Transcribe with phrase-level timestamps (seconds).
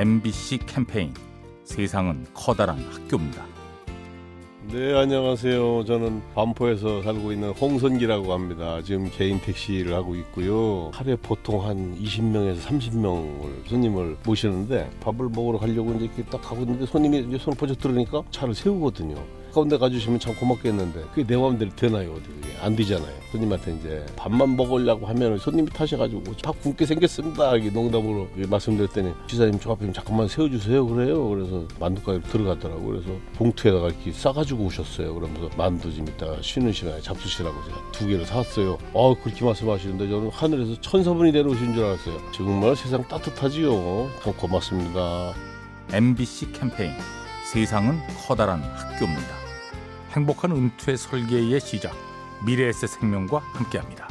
[0.00, 1.12] MBC 캠페인
[1.62, 3.44] 세상은 커다란 학교입니다.
[4.72, 5.84] 네, 안녕하세요.
[5.84, 8.80] 저는 반포에서 살고 있는 홍선기라고 합니다.
[8.80, 10.90] 지금 개인 택시를 하고 있고요.
[10.94, 16.86] 하루에 보통 한 20명에서 30명을 손님을 모시는데 밥을 먹으러 가려고 이제 이렇게 딱 가고 있는데
[16.86, 19.22] 손님이 이제 손을 번쩍 들으니까 차를 세우거든요.
[19.52, 22.12] 가운데 가주시면 참 고맙겠는데 그게 내 마음대로 되나요?
[22.12, 23.12] 어디 그게 안 되잖아요.
[23.32, 27.54] 손님한테 이제 밥만 먹으려고 하면 손님이 타셔가지고 밥 굶게 생겼습니다.
[27.54, 30.86] 이렇게 농담으로 말씀드렸더니 지사님 저 앞에 좀 잠깐만 세워주세요.
[30.86, 31.28] 그래요.
[31.28, 32.86] 그래서 만두가게 들어갔더라고.
[32.86, 33.06] 그래서
[33.36, 35.14] 봉투에다가 이렇게 싸가지고 오셨어요.
[35.14, 38.78] 그러면서 만두 좀 이따가 쉬는 시간에 잡수시라고 제가 두 개를 사왔어요.
[38.94, 42.18] 아 그렇게 말씀하시는데 저는 하늘에서 천사분이 내려오신 줄 알았어요.
[42.32, 44.10] 정말 세상 따뜻하지요.
[44.22, 45.34] 참 고맙습니다.
[45.92, 46.92] MBC 캠페인
[47.52, 49.39] 세상은 커다란 학교입니다.
[50.12, 51.94] 행복한 은퇴 설계의 시작
[52.44, 54.08] 미래에셋 생명과 함께합니다.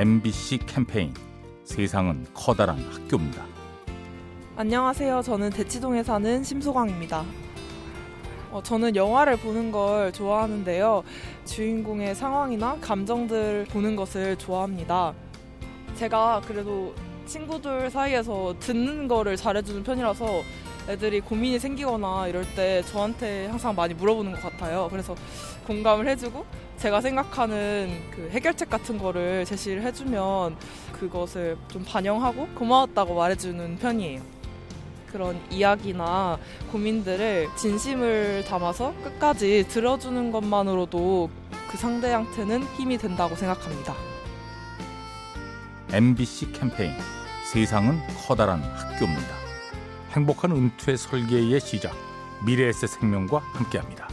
[0.00, 1.12] MBC 캠페인
[1.62, 3.44] 세상은 커다란 학교입니다.
[4.56, 5.20] 안녕하세요.
[5.20, 7.22] 저는 대치동에 사는 심소광입니다.
[8.50, 11.02] 어, 저는 영화를 보는 걸 좋아하는데요.
[11.44, 15.12] 주인공의 상황이나 감정들 보는 것을 좋아합니다.
[15.96, 16.94] 제가 그래도
[17.26, 20.42] 친구들 사이에서 듣는 거를 잘해주는 편이라서
[20.88, 24.88] 애들이 고민이 생기거나 이럴 때 저한테 항상 많이 물어보는 것 같아요.
[24.90, 25.14] 그래서
[25.66, 26.46] 공감을 해주고
[26.80, 30.56] 제가 생각하는 그 해결책 같은 거를 제시를 해주면
[30.92, 34.22] 그것을 좀 반영하고 고마웠다고 말해주는 편이에요.
[35.12, 36.38] 그런 이야기나
[36.72, 41.28] 고민들을 진심을 담아서 끝까지 들어주는 것만으로도
[41.70, 43.94] 그 상대한테는 힘이 된다고 생각합니다.
[45.92, 46.92] MBC 캠페인
[47.52, 49.34] 세상은 커다란 학교입니다.
[50.12, 51.94] 행복한 은퇴 설계의 시작
[52.46, 54.08] 미래에셋 생명과 함께합니다.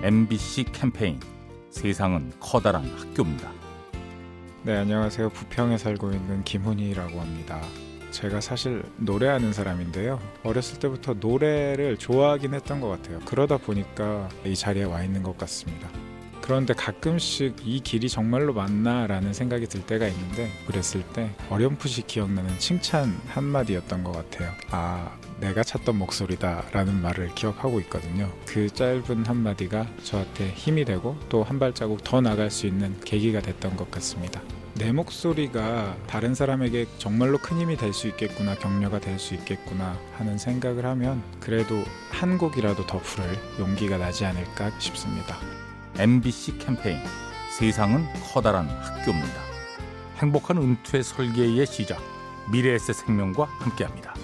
[0.00, 1.18] MBC 캠페인
[1.70, 3.50] 세상은 커다란 학교입니다.
[4.62, 5.30] 네, 안녕하세요.
[5.30, 7.60] 부평에 살고 있는 김훈이라고 합니다.
[8.12, 10.20] 제가 사실 노래하는 사람인데요.
[10.44, 13.18] 어렸을 때부터 노래를 좋아하긴 했던 것 같아요.
[13.24, 15.88] 그러다 보니까 이 자리에 와 있는 것 같습니다.
[16.48, 23.20] 그런데 가끔씩 이 길이 정말로 맞나라는 생각이 들 때가 있는데 그랬을 때 어렴풋이 기억나는 칭찬
[23.28, 24.50] 한마디였던 것 같아요.
[24.70, 28.32] 아, 내가 찾던 목소리다라는 말을 기억하고 있거든요.
[28.46, 33.76] 그 짧은 한마디가 저한테 힘이 되고 또 한 발자국 더 나갈 수 있는 계기가 됐던
[33.76, 34.40] 것 같습니다.
[34.74, 40.38] 내 목소리가 다른 사람에게 정말로 큰 힘이 될 수 있겠구나, 격려가 될 수 있겠구나 하는
[40.38, 45.36] 생각을 하면 그래도 한 곡이라도 더 부를 용기가 나지 않을까 싶습니다.
[45.98, 47.00] MBC 캠페인
[47.50, 49.42] 세상은 커다란 학교입니다.
[50.18, 52.00] 행복한 은퇴 설계의 시작
[52.52, 54.14] 미래에셋 생명과 함께합니다.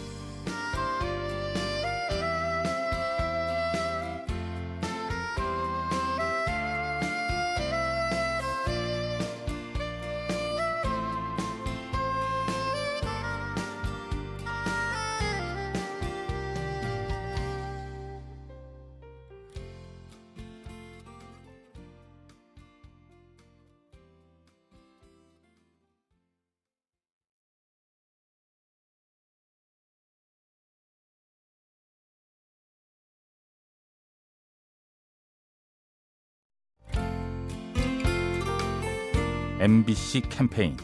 [39.64, 40.76] MBC 캠페인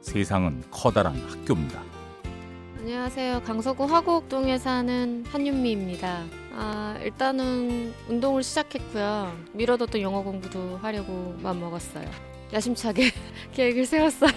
[0.00, 1.82] 세상은 커다란 학교입니다.
[2.78, 3.42] 안녕하세요.
[3.42, 6.24] 강서구 화곡동에 사는 한윤미입니다.
[6.52, 9.36] 아, 일단은 운동을 시작했고요.
[9.54, 12.08] 미뤄뒀던 영어 공부도 하려고 마음 먹었어요.
[12.52, 13.10] 야심차게
[13.54, 14.30] 계획을 세웠어요.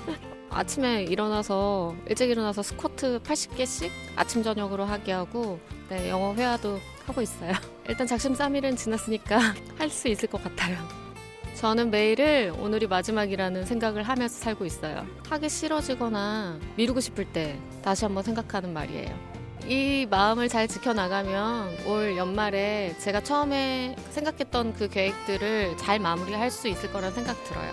[0.50, 7.52] 아침에 일어나서 일찍 일어나서 스쿼트 80개씩 아침 저녁으로 하게 하고 네, 영어 회화도 하고 있어요.
[7.88, 9.38] 일단 작심 삼일은 지났으니까
[9.78, 11.05] 할 수 있을 것 같아요.
[11.56, 15.06] 저는 매일을 오늘이 마지막이라는 생각을 하면서 살고 있어요.
[15.30, 19.18] 하기 싫어지거나 미루고 싶을 때 다시 한번 생각하는 말이에요.
[19.66, 26.92] 이 마음을 잘 지켜나가면 올 연말에 제가 처음에 생각했던 그 계획들을 잘 마무리할 수 있을
[26.92, 27.72] 거란 생각 들어요.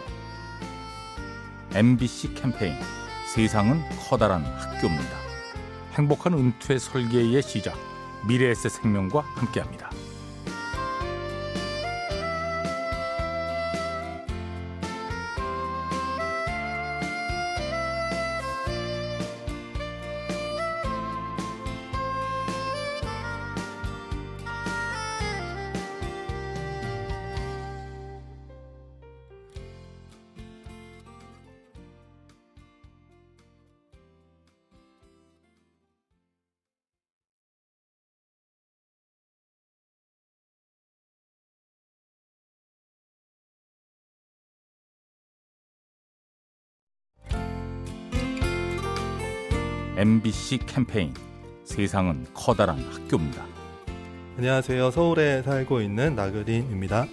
[1.75, 2.75] MBC 캠페인
[3.36, 5.18] 세상은 커다란 학교입니다.
[5.95, 7.77] 행복한 은퇴 설계의 시작
[8.27, 9.92] 미래에셋 생명과 함께합니다.
[49.95, 51.13] MBC 캠페인
[51.65, 53.45] 세상은 커다란 학교입니다.
[54.37, 54.89] 안녕하세요.
[54.89, 57.05] 서울에 살고 있는 나그린입니다.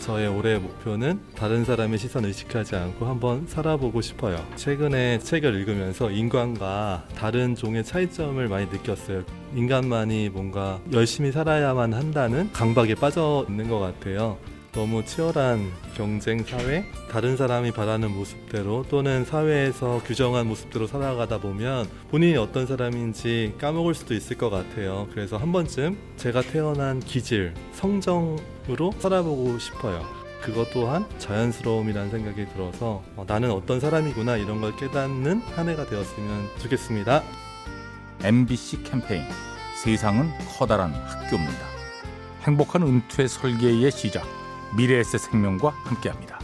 [0.00, 4.42] 저의 올해 목표는 다른 사람의 시선 의식하지 않고 한번 살아보고 싶어요.
[4.56, 9.22] 최근에 책을 읽으면서 인간과 다른 종의 차이점을 많이 느꼈어요.
[9.54, 14.38] 인간만이 뭔가 열심히 살아야만 한다는 강박에 빠져 있는 것 같아요.
[14.74, 22.36] 너무 치열한 경쟁 사회, 다른 사람이 바라는 모습대로 또는 사회에서 규정한 모습대로 살아가다 보면 본인이
[22.36, 25.06] 어떤 사람인지 까먹을 수도 있을 것 같아요.
[25.12, 30.04] 그래서 한 번쯤 제가 태어난 기질, 성정으로 살아보고 싶어요.
[30.42, 36.48] 그것 또한 자연스러움이라는 생각이 들어서 어, 나는 어떤 사람이구나 이런 걸 깨닫는 한 해가 되었으면
[36.58, 37.22] 좋겠습니다.
[38.24, 39.22] MBC 캠페인
[39.82, 41.64] 세상은 커다란 학교입니다.
[42.42, 44.43] 행복한 은퇴 설계의 시작
[44.76, 46.43] 미래에셋 생명과 함께합니다.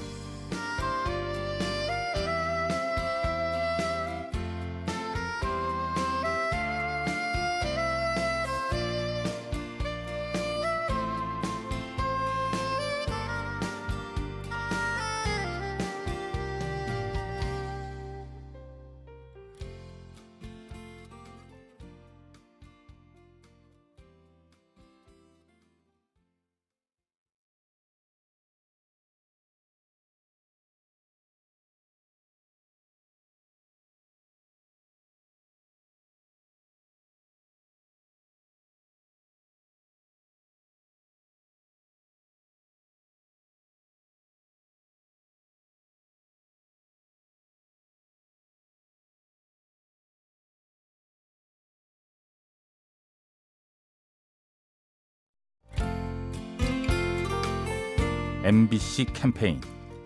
[58.51, 59.61] MBC 캠페인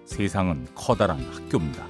[0.04, 1.86] 세상은 커다란 학교입니다.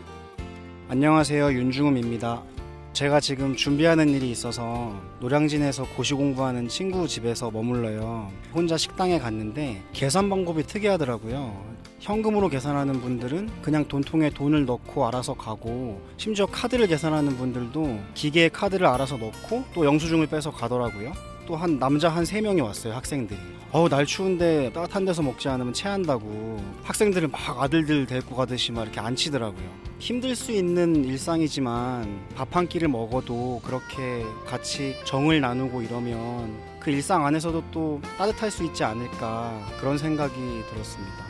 [0.88, 1.52] 안녕하세요.
[1.52, 2.44] 윤중음입니다.
[2.92, 8.30] 제가 지금 준비하는 일이 있어서 노량진에서 고시 공부하는 친구 집에서 머물러요.
[8.54, 11.60] 혼자 식당에 갔는데 계산 방법이 특이하더라고요.
[11.98, 18.86] 현금으로 계산하는 분들은 그냥 돈통에 돈을 넣고 알아서 가고 심지어 카드를 계산하는 분들도 기계에 카드를
[18.86, 21.14] 알아서 넣고 또 영수증을 빼서 가더라고요.
[21.46, 23.38] 또 한 남자 한 세 명이 왔어요 학생들이
[23.74, 26.62] 어우 날 추운데 따뜻한 데서 먹지 않으면 체한다고.
[26.84, 29.68] 학생들을 막 아들들 데리고 가듯이 막 이렇게 앉히더라고요.
[29.98, 37.26] 힘들 수 있는 일상이지만 밥 한 끼를 먹어도 그렇게 같이 정을 나누고 이러면 그 일상
[37.26, 40.34] 안에서도 또 따뜻할 수 있지 않을까 그런 생각이
[40.70, 41.24] 들었습니다.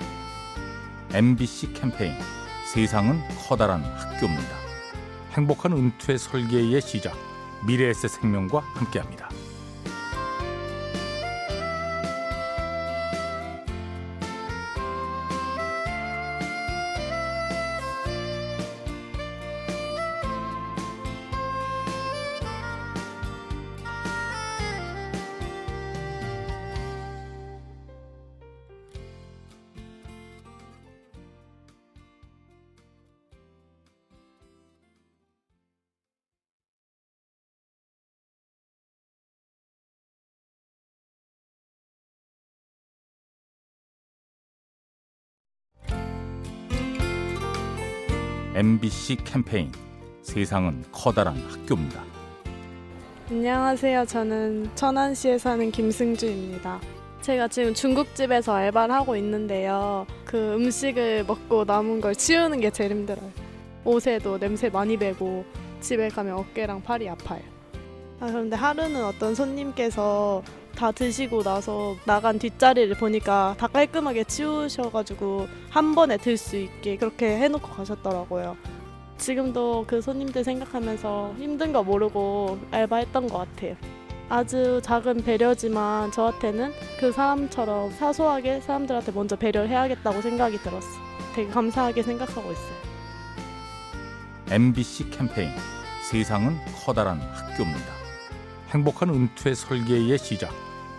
[1.15, 2.13] MBC 캠페인.
[2.75, 4.55] 세상은 커다란 학교입니다.
[5.33, 7.17] 행복한 은퇴 설계의 시작.
[7.67, 9.31] 미래에셋 생명과 함께합니다.
[48.57, 49.73] MBC 캠페인
[50.23, 52.05] 세상은 커다란 학교입니다.
[53.29, 54.05] 안녕하세요.
[54.07, 56.81] 저는 천안시에 사는 김승주입니다.
[57.21, 60.07] 제가 지금 중국집에서 알바를 하고 있는데요.
[60.25, 63.29] 그 음식을 먹고 남은 걸 치우는 게 제일 힘들어요.
[63.85, 65.45] 옷에도 냄새 많이 배고
[65.81, 67.43] 집에 가면 어깨랑 팔이 아파요.
[68.21, 70.45] 아, 그런데 하루는 어떤 손님께서
[70.75, 77.37] 다 드시고 나서 나간 뒷자리를 보니까 다 깔끔하게 치우셔가지고 한 번에 들 수 있게 그렇게
[77.39, 78.57] 해놓고 가셨더라고요.
[79.19, 83.77] 지금도 그 손님들 생각하면서 힘든 거 모르고 알바했던 것 같아요.
[84.29, 91.05] 아주 작은 배려지만 저한테는 그 사람처럼 사소하게 사람들한테 먼저 배려를 해야겠다고 생각이 들었어요.
[91.35, 92.75] 되게 감사하게 생각하고 있어요.
[94.51, 95.51] MBC 캠페인
[96.11, 97.93] 세상은 커다란 학교입니다.
[98.71, 100.51] 행복한 은퇴 설계의 시작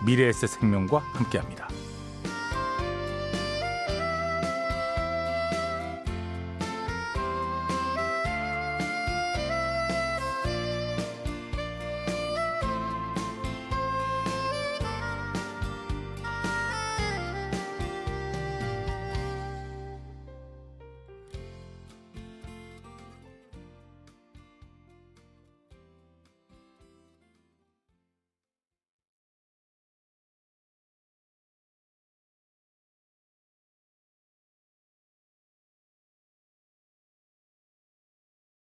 [0.04, 1.68] 미래에셋 생명과 함께합니다.